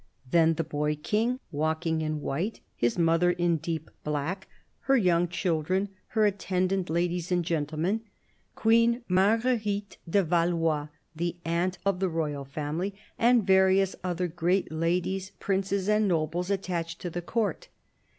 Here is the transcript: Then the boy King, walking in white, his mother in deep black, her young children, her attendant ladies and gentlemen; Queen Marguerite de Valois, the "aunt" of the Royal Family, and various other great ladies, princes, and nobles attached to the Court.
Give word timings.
Then 0.27 0.55
the 0.55 0.63
boy 0.63 0.95
King, 0.95 1.39
walking 1.51 2.01
in 2.01 2.21
white, 2.21 2.59
his 2.75 2.97
mother 2.97 3.29
in 3.29 3.57
deep 3.57 3.91
black, 4.03 4.47
her 4.79 4.97
young 4.97 5.27
children, 5.27 5.89
her 6.17 6.25
attendant 6.25 6.89
ladies 6.89 7.31
and 7.31 7.45
gentlemen; 7.45 8.01
Queen 8.55 9.03
Marguerite 9.07 9.97
de 10.09 10.23
Valois, 10.23 10.87
the 11.15 11.35
"aunt" 11.45 11.77
of 11.85 11.99
the 11.99 12.09
Royal 12.09 12.45
Family, 12.45 12.95
and 13.19 13.45
various 13.45 13.95
other 14.03 14.27
great 14.27 14.71
ladies, 14.71 15.33
princes, 15.39 15.87
and 15.87 16.07
nobles 16.07 16.49
attached 16.49 16.99
to 17.01 17.11
the 17.11 17.21
Court. 17.21 17.67